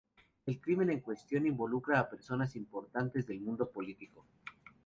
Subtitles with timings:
[0.47, 4.25] El crimen en cuestión involucra a personas importantes y del mundo político.